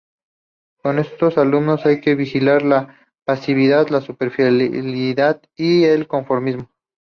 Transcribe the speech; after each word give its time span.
Con 0.81 0.97
estos 0.97 1.37
alumnos 1.37 1.85
hay 1.85 2.01
que 2.01 2.15
vigilar 2.15 2.63
la 2.63 2.97
pasividad, 3.23 3.89
la 3.89 4.01
superficialidad 4.01 5.43
y 5.55 5.83
el 5.83 6.07
conformismo. 6.07 6.71